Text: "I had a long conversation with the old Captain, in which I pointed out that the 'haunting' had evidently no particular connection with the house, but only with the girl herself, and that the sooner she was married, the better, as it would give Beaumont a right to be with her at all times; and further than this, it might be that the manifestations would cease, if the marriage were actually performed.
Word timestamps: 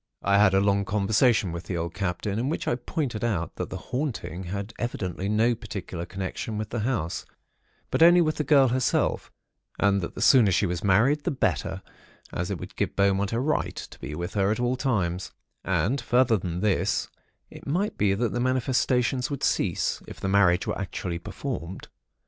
"I 0.23 0.39
had 0.39 0.55
a 0.55 0.59
long 0.61 0.83
conversation 0.83 1.51
with 1.51 1.65
the 1.65 1.77
old 1.77 1.93
Captain, 1.93 2.39
in 2.39 2.49
which 2.49 2.67
I 2.67 2.73
pointed 2.73 3.23
out 3.23 3.55
that 3.57 3.69
the 3.69 3.77
'haunting' 3.77 4.45
had 4.45 4.73
evidently 4.79 5.29
no 5.29 5.53
particular 5.53 6.07
connection 6.07 6.57
with 6.57 6.71
the 6.71 6.79
house, 6.79 7.23
but 7.91 8.01
only 8.01 8.19
with 8.19 8.37
the 8.37 8.43
girl 8.43 8.69
herself, 8.69 9.31
and 9.77 10.01
that 10.01 10.15
the 10.15 10.19
sooner 10.21 10.51
she 10.51 10.65
was 10.65 10.83
married, 10.83 11.23
the 11.23 11.29
better, 11.29 11.83
as 12.33 12.49
it 12.49 12.57
would 12.59 12.75
give 12.75 12.95
Beaumont 12.95 13.31
a 13.31 13.39
right 13.39 13.75
to 13.75 13.99
be 13.99 14.15
with 14.15 14.33
her 14.33 14.49
at 14.49 14.59
all 14.59 14.75
times; 14.75 15.33
and 15.63 16.01
further 16.01 16.35
than 16.35 16.61
this, 16.61 17.07
it 17.51 17.67
might 17.67 17.95
be 17.95 18.15
that 18.15 18.33
the 18.33 18.39
manifestations 18.39 19.29
would 19.29 19.43
cease, 19.43 20.01
if 20.07 20.19
the 20.19 20.27
marriage 20.27 20.65
were 20.65 20.81
actually 20.81 21.19
performed. 21.19 21.89